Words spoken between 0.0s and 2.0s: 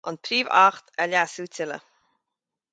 An Príomh-Acht a leasú tuilleadh.